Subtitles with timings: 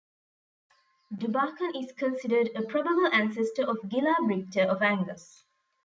[1.13, 5.43] Dubacan is considered a probable ancestor of Gilla Brigte of Angus.